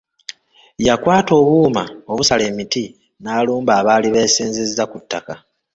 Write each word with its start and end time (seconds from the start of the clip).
Yakwata 0.87 1.31
obuuma 1.41 1.83
obusala 2.11 2.43
emiti 2.51 2.83
n’alumba 3.21 3.71
abaali 3.79 4.07
besenzeza 4.15 4.83
ku 4.91 4.97
ttaka 5.03 5.33
lye. 5.37 5.43